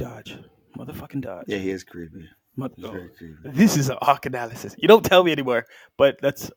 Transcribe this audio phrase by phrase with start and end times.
[0.00, 0.38] Dodge,
[0.78, 1.44] motherfucking Dodge.
[1.46, 2.28] Yeah, he is creepy.
[2.56, 3.36] Mother- He's very creepy.
[3.58, 4.74] This is an arc analysis.
[4.78, 5.66] You don't tell me anymore,
[5.98, 6.50] but that's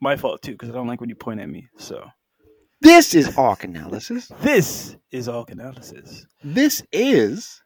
[0.00, 1.68] my fault too because I don't like when you point at me.
[1.78, 2.04] So
[2.80, 4.30] This is arc analysis.
[4.42, 6.26] this is arc analysis.
[6.42, 7.62] This is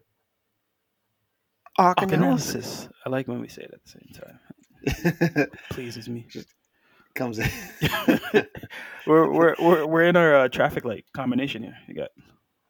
[1.79, 2.12] analysis.
[2.12, 2.88] analysis.
[3.06, 4.11] I like when we say it at the same
[5.34, 5.48] time.
[5.70, 6.27] Pleases me.
[7.14, 7.48] Comes in.
[9.06, 11.77] we're we're we're we're in our uh, traffic light combination here.
[11.88, 12.11] You got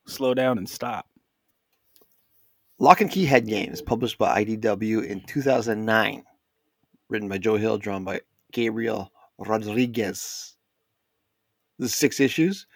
[0.06, 1.06] slow down and stop.
[2.78, 6.24] Locke and Key Head Games, published by IDW in 2009.
[7.08, 8.20] Written by Joe Hill, drawn by
[8.52, 10.56] Gabriel Rodriguez.
[11.78, 12.66] This is six issues.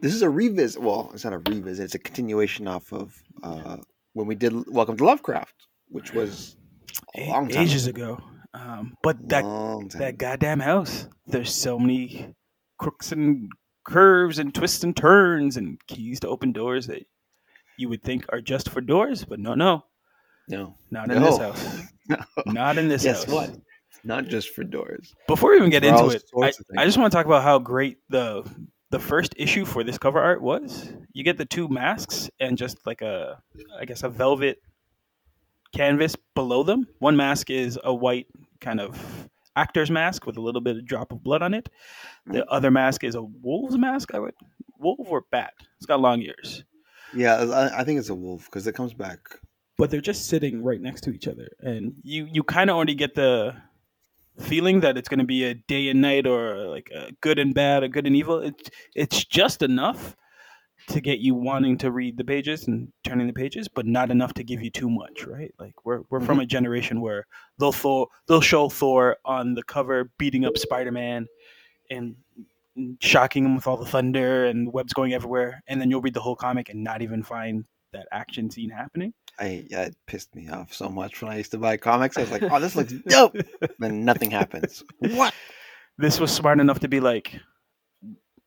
[0.00, 0.82] This is a revisit.
[0.82, 1.84] Well, it's not a revisit.
[1.84, 3.78] It's a continuation off of uh,
[4.12, 5.54] when we did Welcome to Lovecraft,
[5.88, 6.56] which was
[7.16, 8.20] a long time ages ago.
[8.54, 9.44] Um, but that
[9.94, 11.08] that goddamn house.
[11.26, 12.34] There's so many
[12.78, 13.50] crooks and
[13.84, 17.06] curves and twists and turns and keys to open doors that
[17.78, 19.84] you would think are just for doors, but no, no,
[20.48, 21.82] no, not in this house.
[22.08, 22.16] no.
[22.46, 23.32] Not in this Guess house.
[23.32, 23.50] what?
[24.04, 25.14] Not just for doors.
[25.28, 26.24] Before we even get For into it,
[26.76, 28.44] I, I just want to talk about how great the
[28.90, 30.92] the first issue for this cover art was.
[31.14, 33.40] You get the two masks and just like a,
[33.80, 34.58] I guess a velvet
[35.74, 36.86] canvas below them.
[36.98, 38.26] One mask is a white
[38.60, 41.70] kind of actor's mask with a little bit of drop of blood on it.
[42.26, 42.48] The mm-hmm.
[42.54, 44.14] other mask is a wolf's mask.
[44.14, 44.34] I would
[44.78, 45.54] wolf or bat.
[45.78, 46.62] It's got long ears,
[47.14, 49.20] Yeah, I, I think it's a wolf because it comes back.
[49.78, 52.94] but they're just sitting right next to each other, and you you kind of already
[52.94, 53.54] get the
[54.38, 57.54] feeling that it's going to be a day and night or like a good and
[57.54, 58.40] bad, a good and evil.
[58.40, 60.16] It's it's just enough
[60.88, 64.34] to get you wanting to read the pages and turning the pages, but not enough
[64.34, 65.52] to give you too much, right?
[65.58, 66.42] Like we're we're from mm-hmm.
[66.42, 67.26] a generation where
[67.58, 71.26] they'll Thor they'll show Thor on the cover beating up Spider Man
[71.90, 72.16] and
[73.00, 76.20] shocking him with all the thunder and webs going everywhere, and then you'll read the
[76.20, 79.12] whole comic and not even find that action scene happening.
[79.38, 82.16] I yeah, it pissed me off so much when I used to buy comics.
[82.16, 83.36] I was like, "Oh, this looks dope."
[83.78, 84.82] then nothing happens.
[84.98, 85.34] What?
[85.98, 87.38] this was smart enough to be like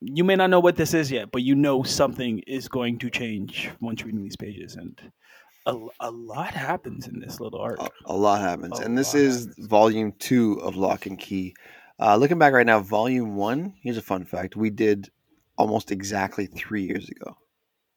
[0.00, 3.08] you may not know what this is yet but you know something is going to
[3.08, 5.00] change once reading these pages and
[5.64, 9.14] a, a lot happens in this little arc A, a lot happens, A and this
[9.14, 9.66] is happens.
[9.68, 11.54] volume two of Locke and Key.
[11.98, 13.74] Uh, looking back right now, volume one.
[13.82, 15.10] Here's a fun fact: we did
[15.56, 17.36] almost exactly three years ago.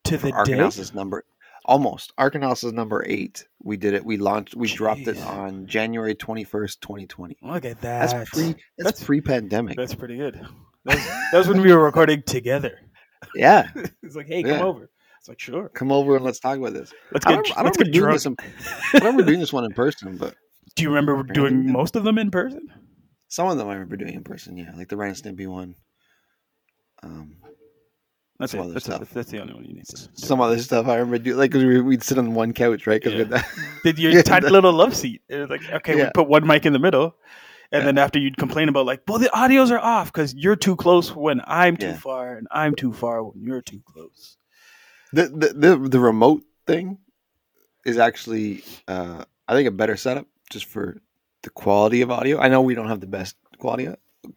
[0.06, 1.26] to the Arc day Analysis number
[1.66, 3.46] almost Arc Analysis number eight.
[3.62, 4.04] We did it.
[4.06, 4.56] We launched.
[4.56, 7.38] We dropped it on January twenty first, twenty twenty.
[7.42, 8.44] look at that That's pre.
[8.44, 9.76] That's, That's- pre pandemic.
[9.78, 10.40] that's pretty good
[10.86, 12.80] that was, when we were recording together
[13.36, 13.70] Yeah,
[14.04, 14.90] it's like hey come over
[15.20, 16.94] it's like sure come over and let's talk about this.
[17.12, 18.26] let's I get, don't, I don't let's remember get doing drunk this.
[18.26, 18.36] In,
[18.96, 20.36] I remember doing this one in person, but
[20.76, 22.68] do you remember doing most of them in person
[23.30, 24.58] some of them I remember doing in person.
[24.58, 25.76] Yeah, like the Ren and Stimpy one.
[27.02, 27.38] Um,
[28.38, 29.02] that's Some it that's, stuff.
[29.02, 29.10] it.
[29.14, 31.38] that's the only one you need to some other stuff I remember doing.
[31.38, 33.02] Like we, we'd sit on one couch, right?
[33.02, 33.24] Because Yeah.
[33.26, 33.46] that.
[33.84, 35.22] did your Yeah, tiny little love seat.
[35.30, 37.16] It was like, okay, we put one mic in the middle.
[37.72, 37.86] And Yeah.
[37.86, 41.16] then after you'd complain about like, well, the audios are off because you're too close
[41.16, 41.98] when I'm too Yeah.
[41.98, 44.38] far, and I'm too far when you're too close.
[45.14, 46.98] the, the the the remote thing
[47.86, 50.98] is actually uh I think a better setup just for
[51.44, 52.40] the quality of audio.
[52.40, 53.88] I know we don't have the best quality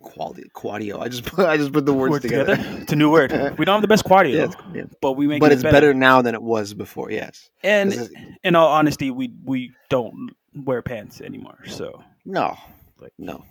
[0.00, 1.00] quality quadio.
[1.00, 2.56] I just put I just put the words Word together.
[2.58, 3.32] It's a new word.
[3.58, 4.84] We don't have the best quality, Yeah, yeah.
[5.00, 7.10] but we make But it it's better now than it was before.
[7.10, 8.10] Yes, And it's-
[8.44, 11.58] in all honesty, we we don't wear pants anymore.
[11.66, 12.56] So, no,
[13.00, 13.44] like, no.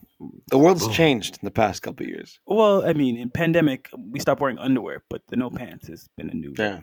[0.51, 0.91] The world's Ugh.
[0.93, 2.39] changed in the past couple of years.
[2.45, 6.29] well, I mean, in pandemic, we stopped wearing underwear, but the no pants has been
[6.29, 6.81] a new, Yeah.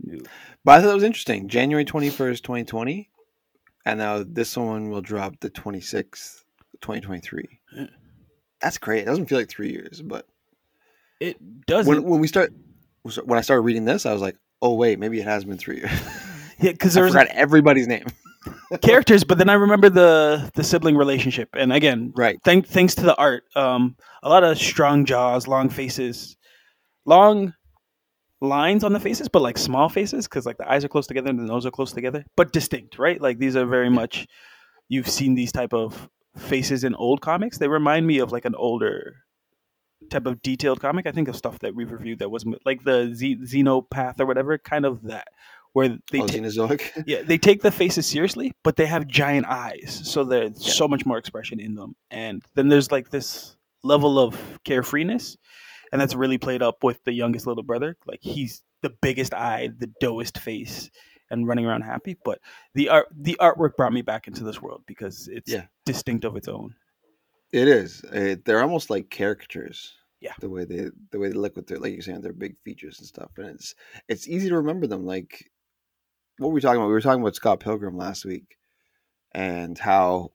[0.00, 0.22] new.
[0.64, 1.48] But I thought it was interesting.
[1.48, 3.08] January twenty first, twenty twenty,
[3.84, 6.44] and now this one will drop the twenty sixth,
[6.80, 7.60] twenty twenty three.
[7.76, 7.86] Yeah.
[8.60, 9.02] That's great.
[9.02, 10.26] It doesn't feel like three years, but
[11.20, 11.36] It
[11.66, 11.92] doesn't.
[11.92, 12.52] when when we start
[13.02, 15.76] when I started reading this, I was like, oh wait, maybe it has been three
[15.76, 15.90] years.
[16.58, 18.06] yeah, because there's forgot everybody's name.
[18.82, 22.38] characters, but then I remember the the sibling relationship, and again, Right.
[22.44, 26.36] thank thanks to the art, um, a lot of strong jaws, long faces,
[27.06, 27.52] long
[28.44, 31.30] lines on the faces, but like small faces because like the eyes are close together
[31.30, 33.20] and the nose are close together, but distinct, right?
[33.20, 34.26] Like these are very much
[34.88, 37.58] you've seen these type of faces in old comics.
[37.58, 39.16] They remind me of like an older
[40.10, 41.06] type of detailed comic.
[41.06, 44.58] I think of stuff that we've reviewed that was like the Z- Xenopath or whatever,
[44.58, 45.28] kind of that
[45.72, 46.34] where they oh, ta-
[47.06, 50.72] yeah, they take the faces seriously, but they have giant eyes, so there's Yeah.
[50.72, 51.96] so much more expression in them.
[52.10, 55.36] And then there's like this level of carefreeness,
[55.94, 57.96] and that's really played up with the youngest little brother.
[58.04, 60.90] Like he's the biggest eye, the doest face,
[61.30, 62.16] and running around happy.
[62.24, 62.40] But
[62.74, 65.66] the art, the artwork brought me back into this world because it's Yeah.
[65.86, 66.74] distinct of its own.
[67.52, 68.02] It is.
[68.04, 69.94] Uh, they're almost like caricatures.
[70.20, 70.32] Yeah.
[70.40, 72.98] The way they the way they look with their like you're saying their big features
[72.98, 73.74] and stuff, and it's
[74.08, 75.06] it's easy to remember them.
[75.06, 75.50] Like
[76.38, 76.88] what were we talking about?
[76.88, 78.56] We were talking about Scott Pilgrim last week,
[79.32, 80.32] and how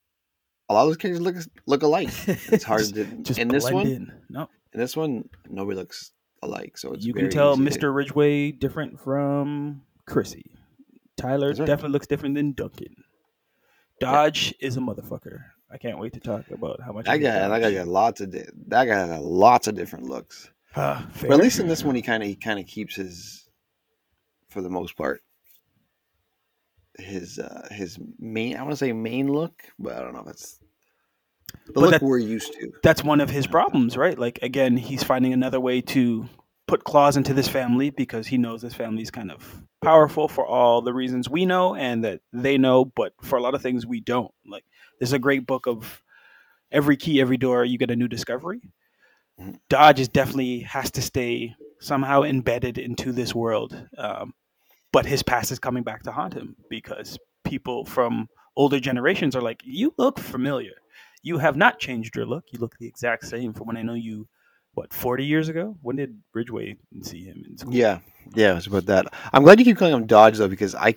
[0.70, 1.36] a lot of those characters look
[1.66, 2.10] look alike.
[2.28, 3.88] It's hard just, to just in this one.
[3.88, 4.12] in.
[4.30, 6.12] No, In this one, nobody looks
[6.44, 7.94] alike, so it's you can tell Mr.
[7.94, 10.52] Ridgeway different from Chrissy.
[11.18, 11.58] Tyler right.
[11.66, 13.04] definitely looks different than Duncan.
[14.00, 15.44] Dodge is a motherfucker.
[15.72, 17.08] I can't wait to talk about how much.
[17.08, 17.74] I That hate guy, that guy Dodge.
[17.76, 20.50] got lots of di- that guy got lots of different looks.
[20.76, 23.50] Ah, But at least in this one, he kind of he kind of keeps his,
[24.50, 25.22] for the most part,
[26.98, 28.56] his uh his main.
[28.56, 30.60] I want to say main look, but I don't know if it's
[31.66, 32.72] the But look that- we're used to.
[32.84, 34.18] that's one of his problems, right?
[34.18, 36.28] Like again, he's finding another way to
[36.68, 40.46] put claws into this family because he knows this family is kind of powerful for
[40.46, 43.86] all the reasons we know and that they know, but for a lot of things
[43.88, 44.32] we don't.
[44.46, 44.66] Like
[45.00, 46.04] there's a great book of
[46.72, 48.62] every key, every door, you get a new discovery.
[49.40, 49.60] Mhm.
[49.70, 54.34] Dodge is definitely has to stay somehow embedded into this world, um,
[54.92, 59.42] but his past is coming back to haunt him because people from older generations are
[59.42, 60.74] like, "You look familiar."
[61.22, 62.46] You have not changed your look.
[62.52, 64.28] You look the exact same from when I know you.
[64.76, 65.76] What forty years ago?
[65.82, 67.74] When did Ridgeway see him in school?
[67.74, 68.00] Yeah,
[68.36, 69.08] yeah, it's about that.
[69.34, 70.96] I'm glad you keep calling him Dodge though, because I,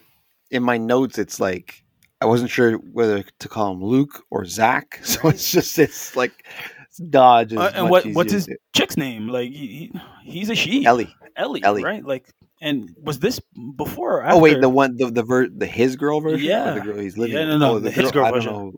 [0.50, 1.82] in my notes, it's like
[2.20, 5.00] I wasn't sure whether to call him Luke or Zach.
[5.04, 6.46] So it's just it's like
[7.10, 7.52] Dodge.
[7.54, 9.28] Is Uh, and what what's his chick's name?
[9.28, 9.90] Like he,
[10.22, 10.84] he- he's a she.
[10.84, 11.12] Ellie?
[11.34, 11.82] Ellie, Ellie.
[11.82, 12.04] right?
[12.04, 12.28] Like,
[12.60, 13.40] and was this
[13.76, 14.18] before?
[14.18, 14.36] Or after?
[14.36, 16.40] Oh wait, the one the the ver- the his girl version.
[16.46, 16.74] or Yeah.
[16.74, 17.36] the girl he's living.
[17.36, 18.72] Yeah, no, no, Oh, the his girl don't version.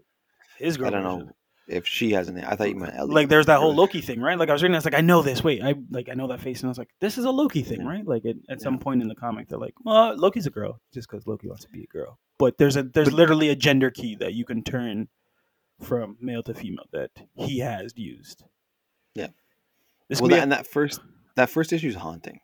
[0.58, 0.88] His girl.
[0.88, 1.30] I don't know
[1.66, 2.44] if she has a name.
[2.46, 3.14] I thought you meant Ellie.
[3.14, 4.38] Like there's that whole Loki thing, right?
[4.38, 5.42] Like I was reading, I was like, I know this.
[5.42, 7.62] Wait, I like I know that face, and I was like, this is a Loki
[7.62, 7.88] thing, Yeah.
[7.88, 8.06] right?
[8.06, 11.08] Like at, at some point in the comic, they're like, well, Loki's a girl just
[11.10, 12.18] because Loki wants to be a girl.
[12.38, 15.08] But there's a there's But- literally a gender key that you can turn
[15.80, 18.44] from male to female that he has used.
[19.14, 19.28] Yeah.
[20.08, 21.00] This well, that, a- and that first
[21.36, 22.40] that first issue is haunting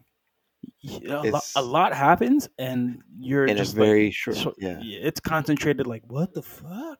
[0.80, 4.36] Yeah, a, lot, a lot happens, and you're in a just like, very short.
[4.38, 5.86] so- yeah, it's concentrated.
[5.86, 6.98] Like what the fuck?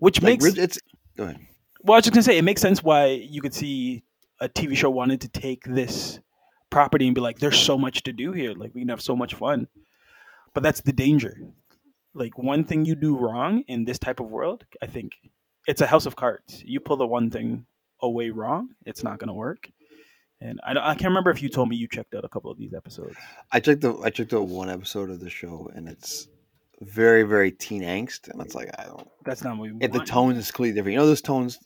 [0.00, 0.78] Which like makes it's
[1.16, 1.38] go ahead.
[1.82, 4.04] well, I was just gonna say it makes sense why you could see
[4.40, 6.20] a TV show wanted to take this
[6.70, 8.52] property and be like, "There's so much to do here.
[8.52, 9.68] Like we can have so much fun."
[10.54, 11.36] But that's the danger.
[12.14, 15.12] Like one thing you do wrong in this type of world, I think
[15.66, 16.62] it's a house of cards.
[16.64, 17.66] You pull the one thing
[18.00, 19.70] away wrong, it's not gonna work.
[20.40, 22.58] And I, I can't remember if you told me you checked out a couple of
[22.58, 23.16] these episodes.
[23.50, 26.28] I checked the I checked out one episode of the show, and it's
[26.80, 29.08] very very teen angst, and it's like I don't.
[29.24, 31.58] That's not what we If the tone is completely different, you know, those tones.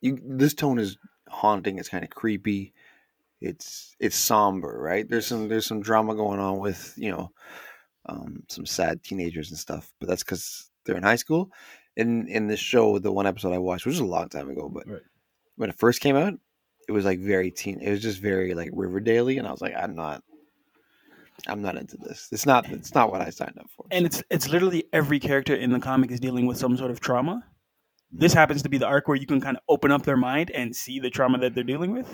[0.00, 0.98] You this tone is
[1.28, 1.78] haunting.
[1.78, 2.74] It's kind of creepy.
[3.40, 5.08] It's it's somber, right?
[5.08, 7.32] There's some there's some drama going on with you know,
[8.06, 11.50] um, some sad teenagers and stuff, but that's because they're in high school.
[11.96, 14.68] In in this show, the one episode I watched, which was a long time ago,
[14.68, 15.02] but Right.
[15.56, 16.34] when it first came out,
[16.88, 17.80] it was like very teen.
[17.80, 20.22] It was just very like Riverdale, and I was like, I'm not,
[21.46, 22.28] I'm not into this.
[22.32, 22.68] It's not.
[22.70, 23.86] It's not what I signed up for.
[23.90, 27.00] and it's it's literally every character in the comic is dealing with some sort of
[27.00, 27.44] trauma.
[28.12, 30.50] This happens to be the arc where you can kind of open up their mind
[30.52, 32.08] and see the trauma that they're dealing with.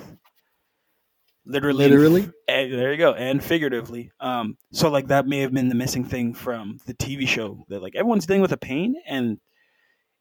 [1.44, 2.30] Literally, Literally?
[2.46, 4.12] and there you go, and figuratively.
[4.20, 7.64] Um, so like that may have been the missing thing from the TV show.
[7.68, 9.38] That like everyone's dealing with a pain, and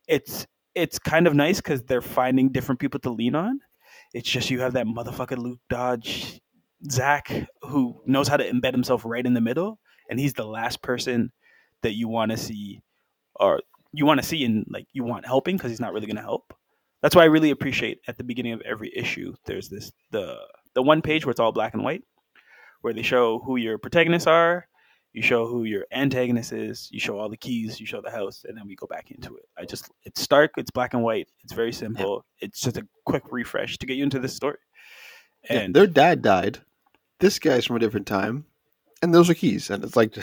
[0.07, 3.59] it's it's kind of nice because they're finding different people to lean on.
[4.15, 6.40] It's just you have that motherfucking Luke Dodge,
[6.89, 9.79] Zach, who knows how to embed himself right in the middle,
[10.09, 11.31] and he's the last person
[11.81, 12.81] that you want to see,
[13.35, 13.61] or
[13.93, 16.21] you want to see and like you want helping because he's not really going to
[16.21, 16.53] help.
[17.01, 19.33] That's why I really appreciate at the beginning of every issue.
[19.45, 20.37] There's this the
[20.73, 22.03] the one page where it's all black and white,
[22.81, 24.67] where they show who your protagonists are,
[25.13, 28.45] you show who your antagonist is, you show all the keys, you show the house,
[28.47, 29.43] and then we go back into it.
[29.57, 32.25] I just it's stark, it's black and white, it's very simple.
[32.39, 34.57] It's just a quick refresh to get you into this story.
[35.49, 36.59] Yeah, And their dad died.
[37.21, 38.45] This guy's from a different time,
[39.01, 39.69] and those are keys.
[39.69, 40.13] And it's like,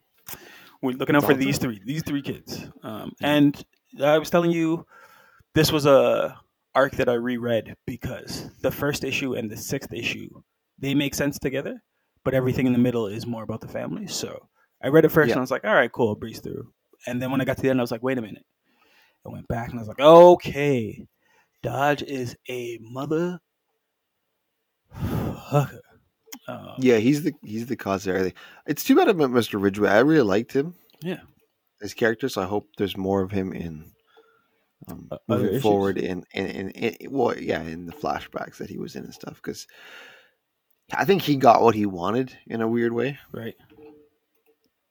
[0.82, 2.66] we're looking out for these three, these three kids.
[2.82, 3.60] Um, and
[4.02, 4.86] I was telling you,
[5.54, 6.38] this was a
[6.74, 10.28] arc that I reread because the first issue and the sixth issue
[10.78, 11.82] they make sense together,
[12.24, 14.06] but everything in the middle is more about the family.
[14.06, 14.48] So
[14.80, 15.32] I read it first Yeah.
[15.32, 16.70] and I was like, all right, cool, I'll breeze through.
[17.06, 18.44] And then when I got to the end, I was like, wait a minute.
[19.26, 21.08] I went back and I was like, okay,
[21.64, 23.40] Dodge is a mother.
[24.94, 25.80] fucker.
[26.48, 28.38] Um, yeah, he's the he's the cause of everything.
[28.66, 29.60] It's too bad about Mr.
[29.62, 29.90] Ridgeway.
[29.90, 30.74] I really liked him.
[31.02, 31.20] Yeah.
[31.80, 32.28] his character.
[32.28, 33.84] So I hope there's more of him in
[34.88, 38.78] um, Uh, moving forward in in, in in well, yeah, in the flashbacks that he
[38.78, 39.36] was in and stuff.
[39.36, 39.66] Because
[40.94, 43.18] I think he got what he wanted in a weird way.
[43.32, 43.54] Right.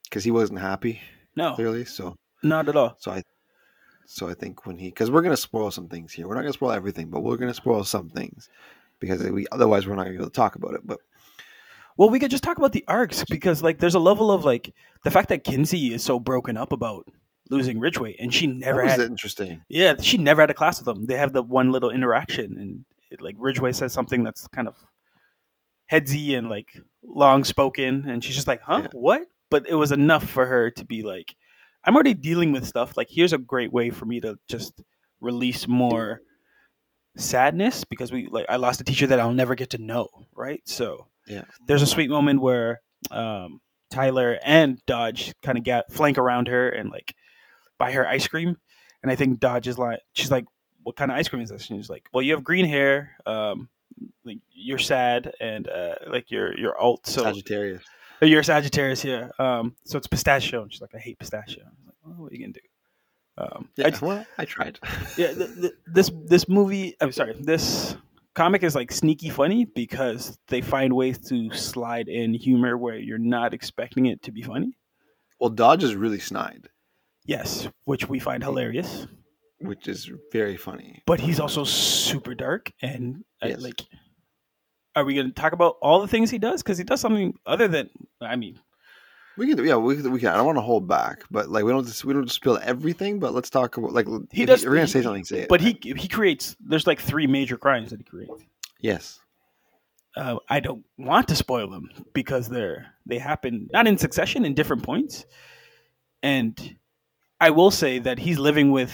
[0.04, 1.02] Because he wasn't happy
[1.36, 1.86] No, clearly.
[1.86, 2.96] So not at all.
[3.00, 3.24] so I
[4.06, 6.28] so I think when he because we're gonna spoil some things here.
[6.28, 8.48] We're not gonna spoil everything, but we're gonna spoil some things
[9.00, 10.82] because we otherwise we're not gonna be able to talk about it.
[10.86, 11.00] But
[11.98, 14.74] Well, we could just talk about the arcs because like there's a level of like
[15.04, 17.08] the fact that Kinsey is so broken up about
[17.50, 19.10] losing Ridgeway, and she never that had.
[19.10, 19.62] interesting.
[19.70, 21.06] Yeah, she never had a class with them.
[21.06, 24.76] They have the one little interaction, and it, like Ridgeway says something that's kind of
[25.92, 28.90] headsy and like long spoken, and she's just like, "Huh, Yeah.
[28.94, 31.34] what?" But it was enough for her to be like,
[31.86, 32.98] "I'm already dealing with stuff.
[32.98, 34.82] Like, here's a great way for me to just
[35.22, 36.22] release more
[37.16, 40.62] sadness because we like I lost a teacher that I'll never get to know, right?
[40.66, 41.44] So Yeah.
[41.66, 42.82] there's a sweet moment where
[43.12, 43.60] um,
[43.92, 47.14] Tyler and Dodge kind of get flank around her and like
[47.78, 48.58] buy her ice cream,
[49.04, 50.46] and I think Dodge is like, she's like,
[50.84, 53.12] "What kind of ice cream is this?" And she's like, "Well, you have green hair,
[53.26, 53.70] um,
[54.26, 57.84] like you're sad, and uh, like you're you're alt, so Sagittarius.
[58.22, 59.30] you're a Sagittarius, yeah.
[59.40, 62.36] Um, so it's pistachio." And she's like, "I hate pistachio." I'm like, well, "What are
[62.36, 62.60] you gonna do?"
[63.40, 64.80] Um, Yeah, I, well, I tried.
[65.18, 66.96] yeah, th- th- this this movie.
[67.00, 67.34] I'm sorry.
[67.40, 67.96] This
[68.38, 73.18] comic is like sneaky funny because they find ways to slide in humor where you're
[73.18, 74.78] not expecting it to be funny.
[75.40, 76.70] well, Dodge is really snide,
[77.26, 79.08] Yes, which we find hilarious.
[79.60, 81.02] which is very funny.
[81.08, 83.62] But he's also super dark and uh, Yes.
[83.62, 83.82] like.
[84.96, 86.64] Are we going to talk about all the things he does?
[86.64, 87.90] Because he does something other than.
[88.22, 88.60] I mean,
[89.38, 90.12] We can, yeah, we can.
[90.12, 90.30] We can.
[90.30, 92.60] I don't want to hold back, but like we don't just we don't just spill
[92.64, 93.20] everything.
[93.20, 95.24] But let's talk about like He does- We're gonna say something.
[95.26, 95.50] Say it.
[95.50, 96.56] but he he creates.
[96.60, 98.44] There's like three major crimes that he creates.
[98.80, 99.20] yes,
[100.16, 104.54] uh, I don't want to spoil them because they're they happen not in succession in
[104.56, 105.26] different points.
[106.24, 106.76] And
[107.40, 108.92] I will say that he's living with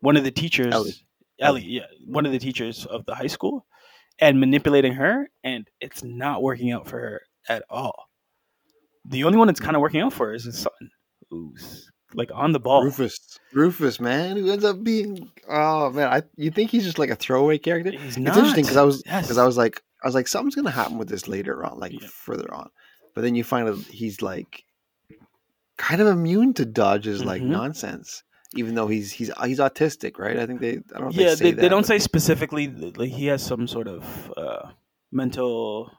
[0.00, 0.94] one of the teachers, Ellie.
[1.40, 3.66] Ellie, yeah, one of the teachers of the high school,
[4.20, 8.05] and manipulating her, and it's not working out for her at all.
[9.08, 10.90] The only one that's kind of working out for her is his son,
[11.30, 12.84] who's like on the ball.
[12.84, 13.38] Rufus.
[13.52, 17.16] Rufus, man, who ends up being oh man, I you think he's just like a
[17.16, 17.90] throwaway character?
[17.92, 18.30] He's not.
[18.30, 19.24] It's interesting because I was Yes.
[19.24, 21.92] because I was like I was like something's gonna happen with this later on, like
[21.92, 22.08] Yeah.
[22.10, 22.70] further on.
[23.14, 24.64] But then you find out he's like
[25.78, 27.46] kind of immune to Dodge's like Mhm.
[27.48, 28.22] nonsense,
[28.54, 30.38] even though he's he's he's autistic, right?
[30.38, 31.86] I think they I don't know if yeah, they say they, that, they don't but-
[31.88, 34.70] say specifically like he has some sort of uh,
[35.12, 35.92] mental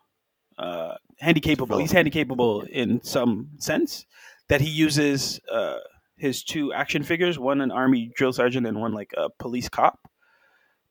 [0.57, 1.79] uh, handicapable.
[1.79, 4.05] He's handicapable in some sense
[4.49, 5.77] that he uses uh,
[6.17, 9.99] his two action figures, one an army drill sergeant and one like a police cop,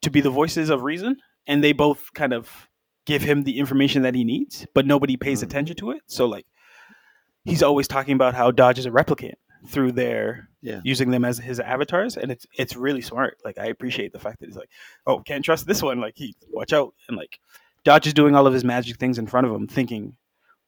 [0.03, 2.69] to be the voices of reason, and they both kind of
[3.07, 5.45] give him the information that he needs, but nobody pays Mm.
[5.45, 6.03] attention to it.
[6.07, 6.47] So like
[7.45, 9.35] he's always talking about how Dodge is a replicant
[9.69, 10.81] through their Yeah.
[10.85, 14.39] using them as his avatars and it's it's really smart like i appreciate the fact
[14.41, 14.69] that he's like
[15.07, 17.39] oh can't trust this one like he watch out and like
[17.87, 20.17] dodge is doing all of his magic things in front of him thinking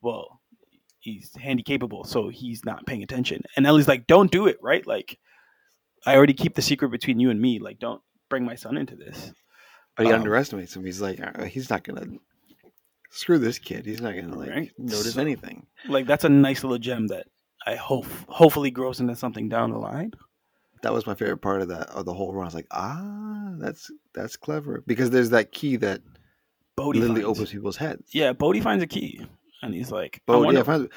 [0.02, 0.40] well
[1.00, 4.86] he's handy capable so he's not paying attention and ellie's like don't do it right
[4.86, 5.18] like
[6.06, 8.96] i already keep the secret between you and me like don't bring my son into
[8.96, 9.32] this
[9.96, 10.84] But he Um, underestimates him.
[10.84, 12.06] He's like, "Uh, he's not gonna
[13.10, 13.84] screw this kid.
[13.84, 14.72] He's not gonna like Right.
[14.78, 15.66] notice So- anything.
[15.88, 17.26] like that's a nice little gem that
[17.66, 20.12] i hope hopefully grows into something down the line
[20.84, 22.44] That was my favorite part of that of the whole run.
[22.44, 26.00] I was like, ah, that's that's clever because there's that key that
[26.78, 28.14] bode literally finds, opens people's heads.
[28.14, 29.20] yeah bode finds a key
[29.62, 30.88] and he's like I But wonder- yeah, finds-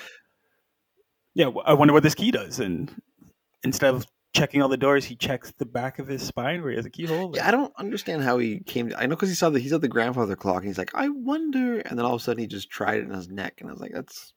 [1.34, 2.60] yeah, I wonder what this key does.
[2.60, 2.94] And
[3.64, 6.76] instead of checking all the doors, he checks the back of his spine where he
[6.76, 7.32] has a keyhole.
[7.36, 8.90] yeah, I don't understand how he came.
[8.90, 10.92] To, I know because he saw the he's at the grandfather clock and he's like,
[10.94, 13.56] I wonder, and then all of a sudden he just tried it in his neck,
[13.62, 14.34] and I was like, that's.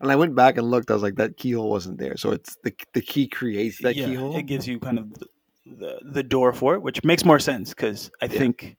[0.00, 0.90] And I went back and looked.
[0.90, 2.16] I was like, that keyhole wasn't there.
[2.16, 4.34] So it's the the key creates that yeah, keyhole.
[4.36, 5.26] it gives you kind of the,
[5.66, 8.38] the, the door for it, which makes more sense because I Yeah.
[8.38, 8.76] think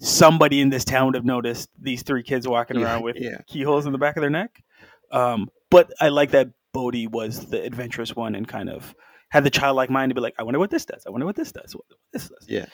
[0.00, 3.38] somebody in this town would have noticed these three kids walking Yeah, around with yeah.
[3.46, 4.62] keyholes in the back of their neck.
[5.10, 8.94] Um, but I like that Bode was the adventurous one and kind of
[9.30, 11.04] had the childlike mind to be like, I wonder what this does.
[11.06, 11.74] I wonder what this does.
[11.74, 12.46] What this does.
[12.48, 12.66] Yeah.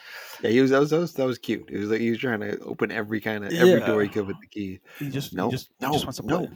[0.42, 1.68] Yeah, he was that was that was, that was cute.
[1.70, 4.26] It was like he was trying to open every kind of every door he could
[4.26, 4.80] with the key.
[4.98, 6.38] He just, he No, just, he no, just wants to no.
[6.38, 6.48] play.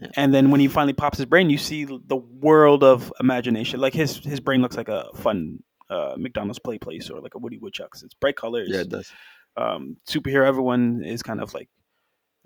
[0.00, 0.08] Yeah.
[0.16, 3.80] And then when he finally pops his brain, you see the world of imagination.
[3.80, 7.38] Like his his brain looks like a fun uh, McDonald's play place or like a
[7.38, 8.02] Woody Woodchucks.
[8.02, 8.68] It's bright colors.
[8.70, 9.10] Yeah, it does.
[9.56, 11.68] Um, superhero, everyone is kind of like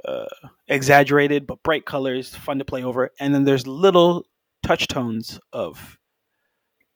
[0.04, 0.26] uh,
[0.68, 3.10] exaggerated, but bright colors, fun to play over.
[3.20, 4.24] And then there's little
[4.62, 5.98] touch tones of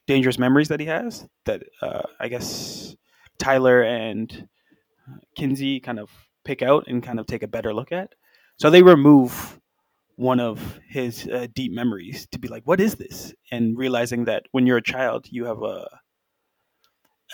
[0.07, 2.95] dangerous memories that he has that uh, I guess
[3.39, 4.47] Tyler and
[5.35, 6.09] Kinsey kind of
[6.45, 8.13] pick out and kind of take a better look at.
[8.57, 9.59] So they remove
[10.15, 13.33] one of his uh, deep memories to be like, what is this?
[13.51, 15.87] And realizing that when you're a child, you have a,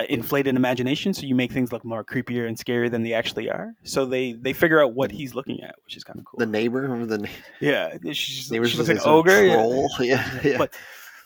[0.07, 3.73] inflated imagination, so you make things look more creepier and scarier than they actually are.
[3.83, 6.37] So they they figure out what he's looking at, which is kind of cool.
[6.37, 7.29] The neighbor, remember the na-
[7.59, 9.45] yeah, she's, she looks like an ogre.
[9.45, 9.53] yeah.
[9.53, 9.89] troll.
[9.99, 10.57] Yeah, yeah.
[10.57, 10.73] But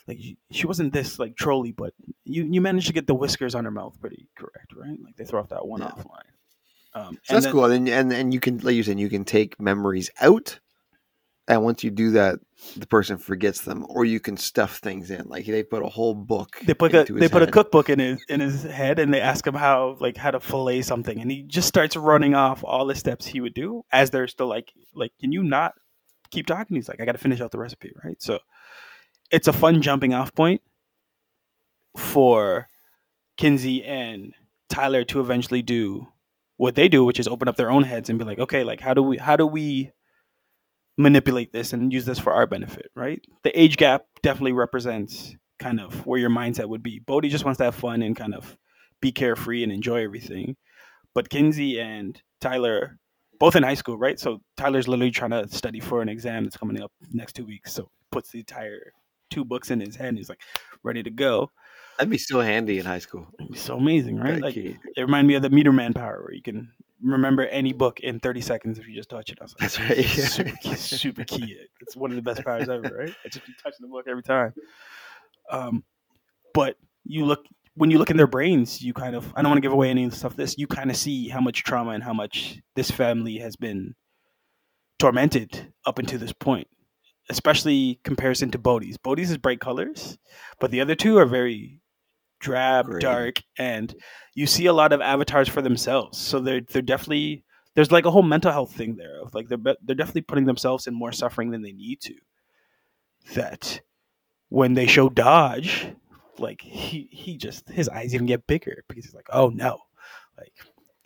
[0.08, 0.20] like
[0.52, 1.94] she- wasn't this like trolly, but
[2.26, 4.98] you you managed to get the whiskers on her mouth pretty correct, right?
[5.04, 5.88] Like they throw off that one Yeah.
[5.88, 6.24] off line.
[6.96, 7.66] Um, So and that's then- cool.
[7.66, 10.60] And and and you can, like you said, you can take memories out
[11.48, 12.40] and once you do that,
[12.78, 15.28] the person forgets them, or you can stuff things in.
[15.28, 16.60] Like they put a whole book.
[16.66, 19.46] They put a they put a cookbook in his in his head, and they ask
[19.46, 22.96] him how like how to fillet something, and he just starts running off all the
[22.96, 25.74] steps he would do as they're still like like can you not
[26.32, 26.76] keep talking?
[26.76, 28.22] He's like I got to finish out the recipe, right?
[28.22, 28.40] So
[29.32, 30.62] it's a fun jumping off point
[31.98, 32.68] for
[33.38, 34.34] Kinsey and
[34.70, 36.08] Tyler to eventually do
[36.58, 38.80] what they do, which is open up their own heads and be like, okay, like
[38.80, 39.92] how do we how do we
[40.98, 43.24] manipulate this and use this for our benefit, right?
[43.44, 47.00] The age gap definitely represents kind of where your mindset would be.
[47.00, 48.58] Bode just wants to have fun and kind of
[49.02, 50.56] be carefree and enjoy everything.
[51.16, 52.98] But Kinsey and Tyler,
[53.40, 54.20] both in high school, right?
[54.20, 57.74] So Tyler's literally trying to study for an exam that's coming up next two weeks.
[57.74, 58.92] So puts the entire
[59.30, 60.42] two books in his head and he's like
[60.84, 61.52] ready to go.
[61.98, 63.28] That'd be so handy in high school.
[63.40, 64.36] It'd be so amazing, right?
[64.36, 64.78] That Like key.
[64.96, 66.72] it reminded me of the Meter Man power where you can
[67.04, 69.38] remember any book in 30 seconds if you just touch it.
[69.42, 70.06] I was like, That's right.
[70.06, 71.58] super key, super key.
[71.82, 73.16] It's one of the best powers ever, right?
[73.26, 74.54] I just be touching the book every time.
[75.50, 75.84] Um,
[76.54, 77.46] but you look
[77.76, 79.90] when you look in their brains, you kind of I don't want to give away
[79.90, 80.36] any of the stuff.
[80.36, 83.96] This you kind of see how much trauma and how much this family has been
[85.00, 86.68] tormented up until this point.
[87.30, 88.98] Especially comparison to Bode's.
[88.98, 90.18] Bode's is bright colors,
[90.60, 91.80] but the other two are very
[92.44, 93.00] drab, Gray.
[93.00, 93.96] dark, and
[94.36, 96.18] you see a lot of avatars for themselves.
[96.18, 99.76] So they're they're definitely there's like a whole mental health thing there of like they're
[99.82, 102.14] they're definitely putting themselves in more suffering than they need to.
[103.34, 103.82] That
[104.50, 105.88] when they show Dodge,
[106.38, 109.80] like he he just his eyes even get bigger because he's like, oh no,
[110.38, 110.54] like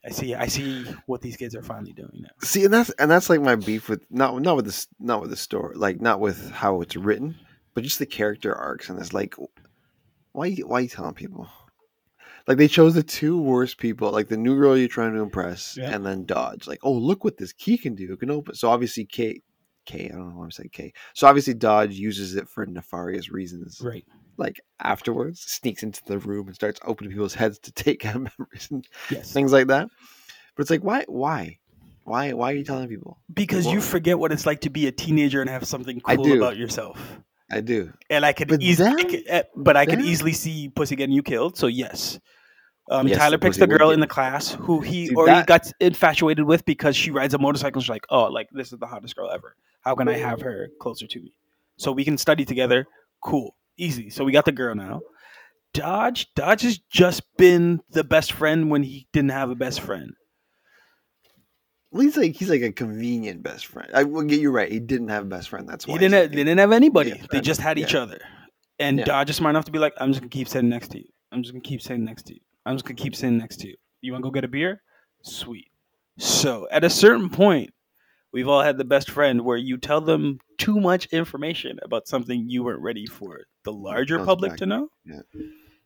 [0.03, 2.29] I see I see what these kids are finally doing now.
[2.41, 5.29] See, and that's and that's like my beef with not not with this not with
[5.29, 7.35] the story, like not with how it's written,
[7.77, 8.89] but just the character arcs.
[8.89, 9.35] And it's like,
[10.37, 11.47] why why you telling people?
[12.47, 15.75] Like they chose the two worst people, like the new girl you're trying to impress,
[15.77, 15.93] Yeah.
[15.93, 16.67] and then Dodge.
[16.67, 18.13] Like, oh look what this key can do!
[18.13, 18.55] It can open.
[18.55, 19.41] So obviously, K,
[19.85, 20.05] K.
[20.05, 20.93] I don't know why I'm saying K.
[21.13, 23.81] So obviously, Dodge uses it for nefarious reasons.
[23.83, 24.05] Right.
[24.37, 28.67] Like afterwards, sneaks into the room and starts opening people's heads to take out memories
[28.71, 29.33] and Yes.
[29.33, 29.89] things like that.
[30.55, 31.57] But it's like, why, why,
[32.03, 33.19] why, why are you telling people?
[33.33, 36.55] Because you forget what it's like to be a teenager and have something cool about
[36.57, 37.19] yourself.
[37.51, 37.93] I do.
[38.09, 41.15] And I could easily, then- I could- eh, but I could easily see pussy getting
[41.15, 41.57] you killed.
[41.57, 42.19] So yes,
[42.91, 45.71] um, Yes, Tyler picks the girl in the class who he See, already that- got
[45.79, 47.81] infatuated with because she rides a motorcycle.
[47.81, 49.55] She's like, oh, like this is the hottest girl ever.
[49.81, 51.33] How can I have her closer to me?
[51.77, 52.85] So we can study together.
[53.23, 54.09] Cool, easy.
[54.09, 55.01] So we got the girl now.
[55.73, 60.11] Dodge, Dodge has just been the best friend when he didn't have a best friend.
[61.97, 63.89] Well, he's like he's like a convenient best friend.
[63.93, 64.71] I will get you right.
[64.71, 65.67] He didn't have a best friend.
[65.67, 67.09] That's why He didn't have, they didn't have anybody.
[67.11, 68.19] Yeah, they just had each other.
[68.79, 69.05] And Yeah.
[69.05, 71.07] Dodge is smart enough to be like, I'm just gonna keep sitting next to you.
[71.31, 72.39] I'm just gonna keep sitting next to you.
[72.65, 73.75] I'm just gonna keep sitting next to you.
[74.01, 74.81] You wanna go get a beer?
[75.23, 75.71] Sweet.
[76.17, 77.73] So at a certain point,
[78.31, 82.49] we've all had the best friend where you tell them too much information about something
[82.49, 84.59] you weren't ready for the larger public back.
[84.59, 84.89] to know.
[85.05, 85.21] Yeah.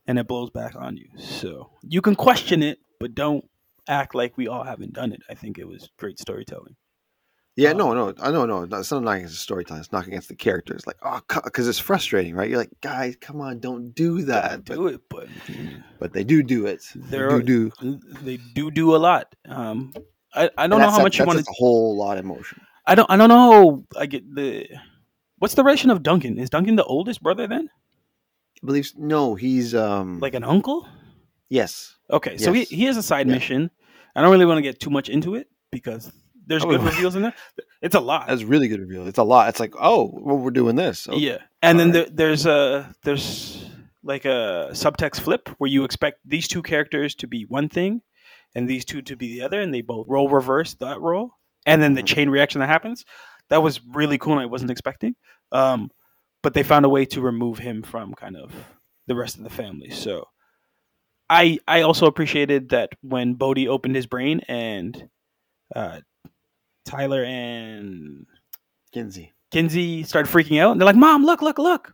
[0.07, 1.07] And it blows back on you.
[1.17, 3.45] So you can question it, but don't
[3.87, 5.21] act like we all haven't done it.
[5.29, 6.75] I think it was great storytelling.
[7.57, 8.63] Yeah, Um, no, no, I know, no.
[8.63, 9.81] It's not knocking against the storytelling.
[9.81, 10.87] It's knocking against the characters.
[10.87, 12.49] Like, oh, because it's frustrating, right?
[12.49, 14.63] You're like, guys, come on, don't do that.
[14.63, 15.27] But, do it, but
[15.99, 16.81] but they do do it.
[16.95, 17.71] They do are- do.
[18.21, 19.35] they do do a lot.
[19.47, 19.93] Um,
[20.33, 21.45] I, I don't know how a- much you want to.
[21.45, 22.61] a whole lot of emotion.
[22.87, 23.09] I don't.
[23.11, 23.85] I don't know.
[23.99, 24.67] I get the.
[25.39, 26.37] What's the relation of Duncan?
[26.39, 27.69] Is Duncan the oldest brother then?
[28.63, 30.87] I believe no, he's um Like an uncle?
[31.51, 31.95] Yes.
[32.09, 32.69] Okay, so Yes.
[32.69, 33.33] he he has a side Yeah.
[33.35, 33.71] mission.
[34.15, 36.11] I don't really want to get too much into it because
[36.47, 37.33] there's Oh, good reveals in there.
[37.81, 38.27] It's a lot.
[38.27, 39.07] That's really good reveal.
[39.07, 39.47] It's a lot.
[39.49, 41.07] It's like, oh, well, we're doing this.
[41.07, 41.17] Okay.
[41.19, 42.07] Yeah, and then Alright.
[42.15, 43.63] there, there's a there's
[44.03, 48.01] like a subtext flip where you expect these two characters to be one thing,
[48.55, 51.35] and these two to be the other, and they both roll reverse that role,
[51.65, 52.07] and then the Mhm.
[52.07, 53.05] chain reaction that happens.
[53.49, 55.15] That was really cool, and I wasn't expecting.
[55.51, 55.91] Um,
[56.41, 58.51] but they found a way to remove him from kind of
[59.07, 59.91] the rest of the family.
[59.91, 60.27] So,
[61.31, 65.07] I I also appreciated that when Bode opened his brain and
[65.75, 66.01] uh,
[66.85, 68.25] Tyler and
[68.91, 69.31] Kinsey.
[69.51, 71.93] Kinsey started freaking out, and they're like, "Mom, look, look, look!"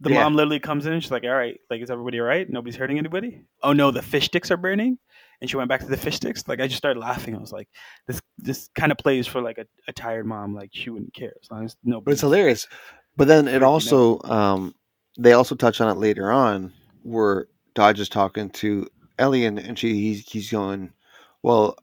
[0.00, 0.22] The Yeah.
[0.22, 2.48] mom literally comes in, and she's like, "All right, like, is everybody all right?
[2.48, 3.42] Nobody's hurting anybody?
[3.62, 4.98] Oh no, the fish sticks are burning."
[5.40, 6.46] And she went back to the fish sticks.
[6.48, 7.34] Like, I just started laughing.
[7.36, 7.68] I was like,
[8.06, 10.54] "This, this kind of plays for like a, a tired mom.
[10.54, 12.68] Like, she wouldn't care as long as no." But it's hilarious.
[13.16, 14.74] But then it also um
[15.18, 16.72] they also touch on it later on
[17.02, 20.92] where Dodge is talking to Ellie and, and she he's he's going,
[21.44, 21.76] Well,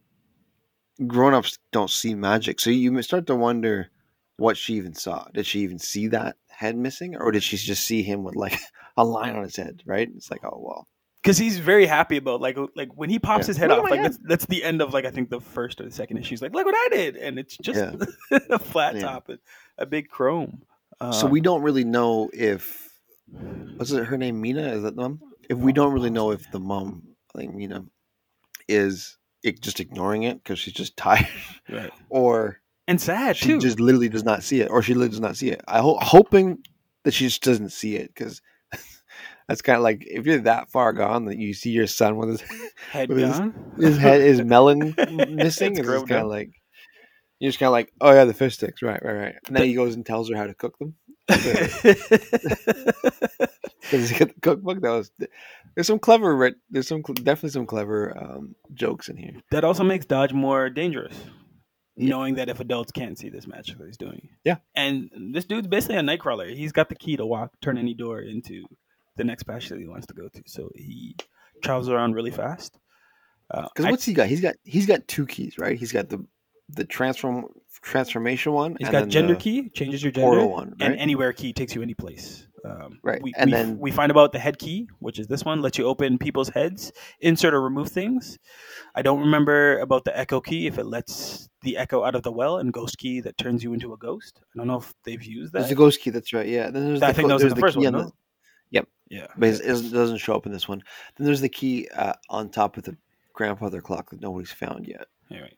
[1.07, 2.59] grown ups don't see magic.
[2.59, 3.89] So you start to wonder
[4.37, 5.25] what she even saw.
[5.33, 7.15] Did she even see that head missing?
[7.15, 8.59] Or did she just see him with like
[8.97, 10.09] a line on his head, right?
[10.15, 10.87] It's like, oh well.
[11.21, 13.49] because he's very happy about like like when he pops Yeah.
[13.51, 14.05] his head Look off like head.
[14.13, 16.29] that's that's the end of like I think the first or the second issue.
[16.31, 17.79] He's like, look what I did, and it's just
[18.49, 19.01] a flat Yeah.
[19.01, 19.39] top, and
[19.77, 20.63] a big chrome.
[21.11, 22.89] so Um, we don't really know if
[23.77, 24.73] was it her name Mina?
[24.73, 25.19] Is that the mom?
[25.49, 27.03] If we don't really know if the mom,
[27.35, 27.85] I think Mina,
[28.67, 31.27] is it just ignoring it because she's just tired,
[31.69, 31.91] right.
[32.09, 33.59] or and sad she too.
[33.59, 35.61] just literally does not see it, or she literally does not see it.
[35.67, 36.59] I ho- hoping
[37.03, 38.41] that she just doesn't see it because
[39.47, 42.29] that's kind of like if you're that far gone that you see your son with
[42.29, 42.41] his
[42.91, 43.73] head with his- gone.
[43.79, 44.95] his head his melon
[45.29, 45.77] missing.
[45.77, 46.51] It's, kind of like
[47.39, 49.35] you're just kind of like, oh yeah, the fish sticks, right, right, right.
[49.47, 50.95] And then he goes and tells her how to cook them.
[51.27, 51.73] Does
[54.09, 54.81] he get the cookbook?
[54.81, 55.11] That was
[55.75, 59.33] there's some clever, there's some definitely some clever um, jokes in here.
[59.51, 61.15] that also makes Dodge more dangerous,
[61.95, 62.09] Yeah.
[62.09, 64.29] knowing that if adults can't see this match that he's doing.
[64.43, 64.57] Yeah.
[64.75, 66.53] and this dude's basically a nightcrawler.
[66.55, 68.65] He's got the key to walk, turn any door into
[69.17, 70.41] the next patch that he wants to go to.
[70.47, 71.15] So he
[71.61, 72.77] travels around really fast.
[73.51, 74.27] Uh, Because I- what's he got?
[74.27, 75.77] He's got he's got two keys, right?
[75.77, 76.25] He's got the
[76.69, 77.45] the transform
[77.81, 78.75] transformation one.
[78.79, 81.81] he's and got gender the key, changes your gender, one, and anywhere key takes you
[81.81, 82.47] any place.
[82.65, 85.43] Um, Right, We, and we, then- we find about the head key, which is this
[85.43, 88.39] one, lets you open people's heads, insert or remove things.
[88.95, 92.31] I don't remember about the echo key if it lets the echo out of the
[92.31, 94.39] well, and ghost key that turns you into a ghost.
[94.55, 95.59] I don't know if they've used that.
[95.59, 96.09] There's a ghost key.
[96.11, 96.47] That's right.
[96.47, 96.69] Yeah.
[96.69, 98.03] Then there's I the think those are there's the first one, no?
[98.03, 98.11] the-
[98.71, 98.87] Yep.
[99.09, 100.81] yeah, but it's- it doesn't show up in this one.
[101.17, 102.95] Then there's the key uh, on top of the
[103.33, 105.07] grandfather clock that nobody's found yet.
[105.29, 105.57] yeah, right.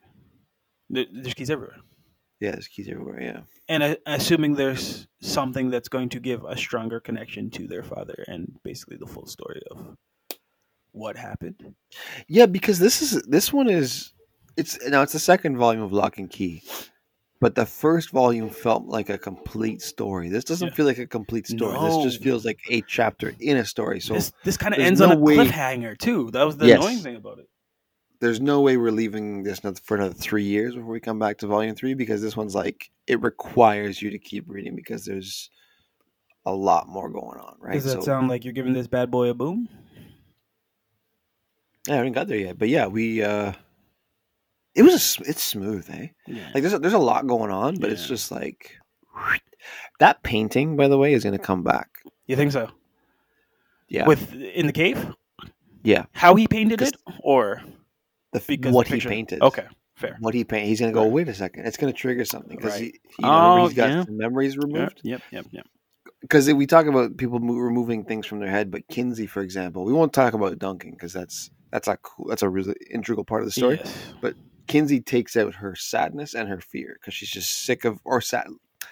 [0.90, 1.78] There, there's keys everywhere.
[2.40, 3.22] Yeah, there's keys everywhere.
[3.22, 3.40] Yeah.
[3.70, 8.24] and I, assuming there's something that's going to give a stronger connection to their father
[8.28, 9.96] and basically the full story of
[10.92, 11.74] what happened.
[12.28, 14.14] Yeah, because this is this one is
[14.58, 16.62] it's now it's the second volume of Locke and Key,
[17.42, 20.30] but the first volume felt like a complete story.
[20.30, 20.74] This doesn't Yeah.
[20.74, 21.78] feel like a complete story.
[21.80, 24.00] This just feels like a chapter in a story.
[24.00, 26.32] So this this kind of ends no on a way- cliffhanger too.
[26.32, 26.80] That was the Yes.
[26.80, 27.48] annoying thing about it.
[28.26, 31.48] There's no way we're leaving this for another three years before we come back to
[31.48, 35.52] volume three because this one's like it requires you to keep reading because there's
[36.46, 37.74] a lot more going on, right?
[37.74, 39.70] Does that sound like you're giving this bad boy a boom?
[41.88, 43.22] yeah, I haven't got there yet, but yeah, we.
[43.22, 43.54] uh
[44.74, 46.08] It was a, it's smooth, eh?
[46.26, 46.50] Yeah.
[46.54, 48.78] Like there's a, there's a lot going on, but it's just like
[50.00, 51.90] that painting, by the way, is going to come back.
[52.26, 52.70] you think so?
[53.88, 55.14] Yeah, With in the cave?
[55.84, 56.06] Yeah.
[56.12, 57.62] How he painted it, or
[58.40, 59.42] because what he painted.
[59.42, 60.18] Okay, fair.
[60.20, 60.68] what he painted.
[60.68, 61.04] He's going to go.
[61.04, 61.12] Right.
[61.12, 62.82] Wait a second, it's going to trigger something because Right.
[62.82, 64.04] he, you know, Oh, he's got yeah.
[64.06, 65.02] some memories removed.
[65.04, 65.66] yep, yep, yep.
[66.22, 69.86] Because we talk about people mo- removing things from their head, but Kinsey, for example,
[69.86, 73.42] we won't talk about Duncan because that's that's a cool, that's a really integral part
[73.42, 73.80] of the story.
[73.84, 74.34] Yes.
[74.68, 78.48] Kinsey takes out her sadness and her fear because she's just sick of or sad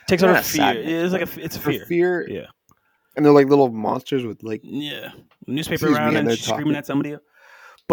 [0.08, 0.62] Takes out not fear.
[0.62, 1.86] sadness, It's like a, it's a fear.
[1.88, 2.30] fear.
[2.30, 2.46] Yeah.
[3.16, 5.12] and they're like little monsters with like Yeah.
[5.48, 7.16] Newspaper Excuse me, around and and she's screaming at somebody.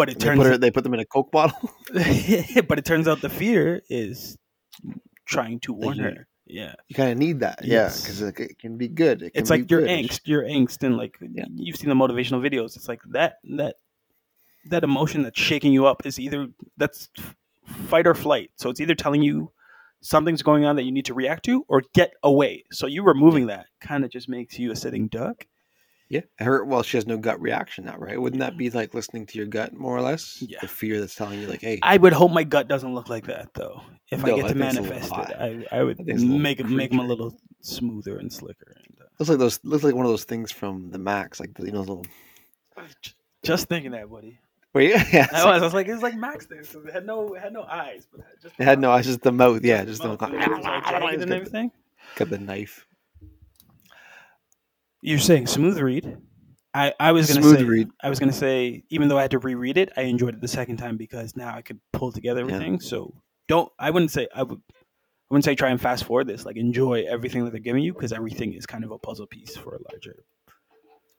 [0.01, 1.71] But it they turns put her, they put them in a coke bottle.
[1.93, 4.37] but it turns out the fear is
[5.25, 6.27] trying to warn you- her.
[6.47, 6.73] Yeah.
[6.89, 8.01] you kind of need that, Yes.
[8.01, 9.21] yeah, because it, it can be good.
[9.21, 9.89] It can It's like your good.
[9.89, 11.45] angst, your angst and like Yeah.
[11.55, 12.75] you've seen the motivational videos.
[12.75, 13.75] It's like that that
[14.65, 17.09] that emotion that's shaking you up is either that's
[17.87, 18.51] fight or flight.
[18.57, 19.51] So it's either telling you
[20.01, 22.65] something's going on that you need to react to or get away.
[22.71, 25.45] So you removing that kind of just makes you a sitting duck.
[26.11, 26.63] Yeah, her.
[26.65, 28.19] Well, she has no gut reaction now, right?
[28.21, 30.41] Wouldn't that be like listening to your gut more or less?
[30.45, 30.59] Yeah.
[30.61, 33.25] the fear that's telling you, like, hey, I would hope my gut doesn't look like
[33.27, 33.81] that though.
[34.09, 36.03] If I get I to think it's a little manifest it, I, I would I
[36.03, 38.75] think it's a little make it make them a little smoother and slicker.
[38.75, 39.59] And, uh, looks like those.
[39.63, 42.05] Looks like one of those things from the Max, like the, you know, little.
[43.43, 44.39] just thinking that, buddy.
[44.73, 46.63] Wait, yeah, it's I like- was, I was like, it's like Max there.
[46.63, 48.91] So it had no, it had no eyes, but it had just it had no
[48.91, 49.63] eyes, just the mouth.
[49.63, 51.71] Yeah, just the mouth, got, and it was all jagged and everything.
[52.15, 52.85] got the knife.
[55.01, 56.17] You're saying smooth read.
[56.73, 57.89] I, I was gonna Smooth say read.
[58.01, 60.47] I was gonna say even though I had to reread it, I enjoyed it the
[60.47, 62.53] second time because now I could pull together Yeah.
[62.55, 62.79] everything.
[62.79, 63.13] So
[63.47, 66.45] don't I wouldn't say I would I wouldn't say try and fast forward this.
[66.45, 69.57] Like enjoy everything that they're giving you because everything is kind of a puzzle piece
[69.57, 70.23] for a larger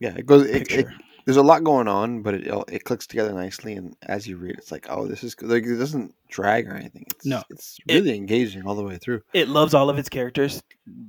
[0.00, 0.46] Yeah, it goes.
[0.48, 0.86] It, it,
[1.26, 4.36] there's a lot going on, but it all- it clicks together nicely, and as you
[4.38, 5.50] read, it's like, oh, this is good.
[5.50, 7.04] Like it doesn't drag or anything.
[7.10, 7.42] It's, No.
[7.50, 9.20] it's It- really engaging all the way through.
[9.34, 10.62] it loves all of its characters,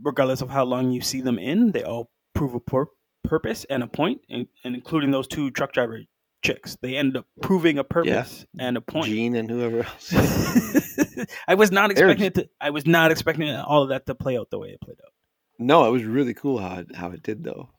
[0.03, 1.71] regardless of how long you see them in.
[1.71, 2.09] They all
[2.43, 2.91] prove a pur-
[3.23, 6.01] purpose and a point, and, and including those two truck driver
[6.43, 6.75] chicks.
[6.81, 9.05] They end up proving a purpose and a point.
[9.05, 10.13] Gene and whoever else.
[11.47, 12.49] I was not They're expecting it to.
[12.59, 15.13] I was not expecting all of that to play out the way it played out.
[15.57, 17.69] no, it was really cool how it, how it did though.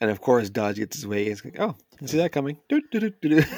[0.00, 1.28] And of course, Dodge gets his way.
[1.30, 2.58] Like, oh, see that coming.
[2.68, 3.44] Do, do, do, do, do.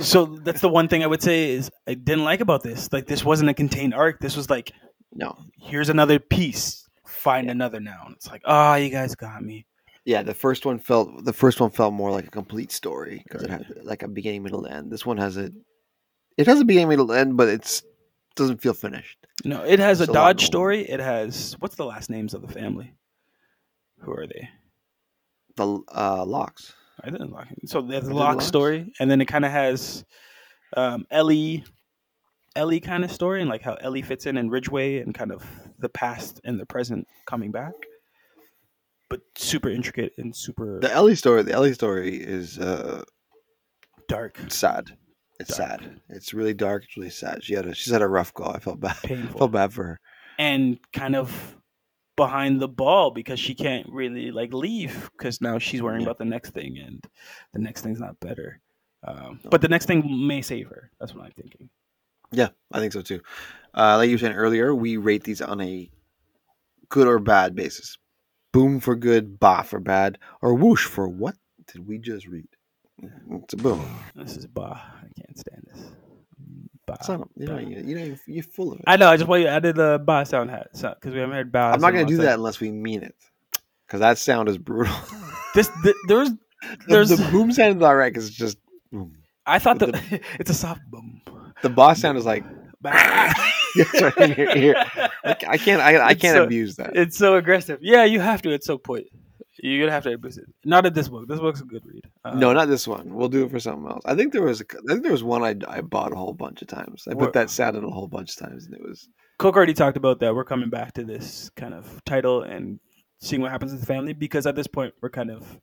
[0.00, 2.92] So that's the one thing I would say is I didn't like about this.
[2.92, 4.20] Like this wasn't a contained arc.
[4.20, 4.72] This was like
[5.12, 6.88] no, here's another piece.
[7.04, 7.50] Find Yeah.
[7.52, 8.04] another now.
[8.06, 9.66] And it's like, oh, you guys got me.
[10.04, 13.42] Yeah, the first one felt the first one felt more like a complete story because
[13.42, 14.90] it had like a beginning, middle, end.
[14.90, 15.50] This one has a
[16.36, 17.82] it has a beginning, middle, end, but it's
[18.34, 19.18] doesn't feel finished.
[19.44, 20.88] No, it has It's a Dodge story.
[20.88, 22.94] It has what's the last names of the family?
[24.00, 24.48] Who are they?
[25.56, 26.72] The uh, locks.
[27.02, 27.48] I didn't lock.
[27.66, 30.04] So there's they lock story, and then it kind of has
[30.76, 31.64] um, Ellie,
[32.56, 35.44] Ellie kind of story, and like how Ellie fits in in Ridgeway, and kind of
[35.78, 37.74] the past and the present coming back.
[39.10, 41.42] But super intricate and super The Ellie story.
[41.42, 43.02] The Ellie story is uh,
[44.08, 44.96] dark, sad.
[45.40, 45.80] It's Dark.
[45.82, 46.00] sad.
[46.08, 46.84] It's really dark.
[46.84, 47.42] It's really sad.
[47.42, 48.44] She had a she's had a rough go.
[48.44, 48.96] I felt bad.
[49.04, 50.00] I painful, felt bad for her.
[50.38, 51.56] and kind of
[52.16, 56.06] behind the ball because she can't really like leave because now she's worrying Yeah.
[56.08, 57.04] about the next thing, and
[57.52, 58.60] the next thing's not better.
[59.02, 59.50] Um, No.
[59.50, 60.90] but the next thing may save her.
[61.00, 61.70] That's what I'm thinking.
[62.30, 63.22] Yeah, I think so too.
[63.74, 65.90] Uh, like you were saying earlier, we rate these on a
[66.90, 67.96] good or bad basis.
[68.52, 71.36] Boom for good, bah for bad, or whoosh for what
[71.72, 72.48] did we just read?
[73.32, 73.84] It's a boom.
[74.16, 74.72] This is bah.
[74.76, 75.84] I can't stand this.
[76.86, 76.96] Bah.
[77.08, 78.84] Not, you know, you, you know, you're full of it.
[78.88, 79.08] I know.
[79.08, 81.70] I just want you added the bah sound hat because we haven't heard bah.
[81.72, 83.14] I'm not going to do that unless we mean it,
[83.86, 84.94] because that sound is brutal.
[85.52, 86.30] This th- there's
[86.86, 88.56] There's- the boom sound is alright because it's just
[88.92, 89.16] boom.
[89.46, 91.22] I thought But that it's a soft boom.
[91.62, 92.44] The boss sound is like
[92.80, 93.32] Bah.
[93.76, 94.74] It's right in your ear.
[95.24, 95.80] I, can't.
[95.80, 96.96] I, I can't so- abuse that.
[96.96, 97.78] It's so aggressive.
[97.80, 99.06] Yeah, you have to at some point.
[99.62, 100.46] You're gonna have to abuse it.
[100.64, 101.28] Not at this book.
[101.28, 102.10] This book's a good read.
[102.24, 103.14] Uh, no, not this one.
[103.14, 104.02] We'll do it for something else.
[104.06, 104.60] I think there was.
[104.60, 107.06] A, I think there was one I, I bought a whole bunch of times.
[107.08, 109.74] I put that sound in a whole bunch of times, and it was Coke already
[109.74, 110.34] talked about that.
[110.34, 112.80] We're coming back to this kind of title and
[113.20, 115.60] seeing what happens in the family because at this point we're kind of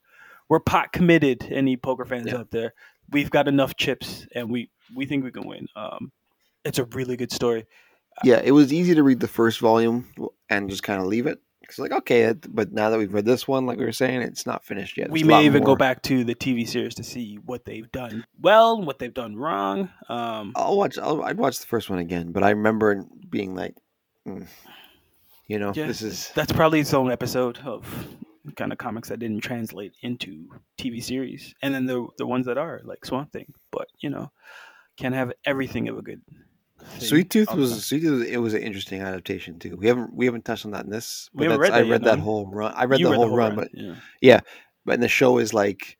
[0.47, 1.45] we're pot committed.
[1.51, 2.37] Any poker fans Yeah.
[2.37, 2.73] out there,
[3.11, 5.67] we've got enough chips and we we think we can win.
[5.75, 6.11] Um,
[6.67, 7.65] it's a really good story.
[8.23, 8.41] yeah.
[8.43, 10.07] It was easy to read the first volume
[10.49, 11.39] and just kind of leave it.
[11.63, 14.45] It's like okay, but now that we've read this one, like we were saying, it's
[14.45, 15.09] not finished yet.
[15.11, 17.91] we a lot may even go back to the TV series to see what they've
[17.91, 19.89] done well, what they've done wrong.
[20.07, 20.97] Um, I'll watch.
[20.97, 23.75] I'll, I'd watch the first one again, but I remember being like,
[24.25, 24.47] mm,
[25.47, 25.87] you know, Yeah.
[25.87, 27.83] this is that's probably its own episode of
[28.55, 32.57] kind of comics that didn't translate into TV series, and then the the ones that
[32.57, 33.53] are like Swamp Thing.
[33.71, 34.31] But you know,
[34.95, 36.21] can't have everything of a good.
[36.99, 37.79] Sweet Tooth was time.
[37.79, 38.27] Sweet Tooth.
[38.27, 39.75] It was an interesting adaptation too.
[39.77, 41.29] We haven't we haven't touched on that in this.
[41.33, 42.23] We But haven't that's, read I that yet, read that no?
[42.23, 42.73] whole run.
[42.75, 43.69] I read You the whole run, but
[44.21, 44.39] yeah.
[44.85, 45.97] but in the show is like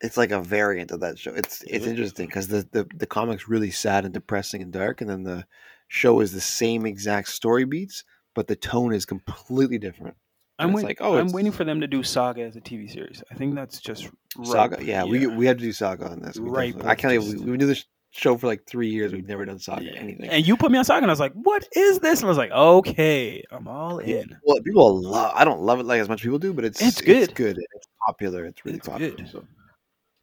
[0.00, 1.32] it's like a variant of that show.
[1.32, 1.90] It's it's it?
[1.90, 5.46] interesting because the, the the comic's really sad and depressing and dark, and then the
[5.88, 10.16] show is the same exact story beats, but the tone is completely different.
[10.58, 12.90] I'm, wait- like, oh, I'm it's- waiting for them to do Saga as a TV
[12.90, 13.22] series.
[13.30, 14.46] I think that's just ripe.
[14.46, 16.36] Saga, yeah, we we had to do Saga on this.
[16.36, 16.74] Right.
[16.84, 17.14] I can't.
[17.14, 19.12] Even, just- we, we do this show for like three years.
[19.12, 19.92] We've never done Saga Yeah.
[19.98, 20.28] anything.
[20.30, 22.28] And you put me on Saga, and I was like, "What is this?" And I
[22.28, 25.32] was like, "Okay, I'm all in." Well, people love.
[25.34, 27.16] I don't love it like as much people do, but it's It's good.
[27.16, 27.58] It's good.
[27.74, 28.44] It's popular.
[28.44, 29.16] It's really It's popular.
[29.16, 29.28] good.
[29.30, 29.44] So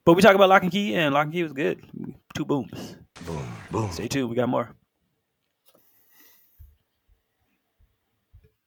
[0.06, 1.84] But we talk about Locke and Key, and Locke and Key was good.
[2.36, 2.96] Two booms.
[3.26, 3.92] Boom, boom.
[3.92, 4.30] Stay tuned.
[4.30, 4.74] We got more.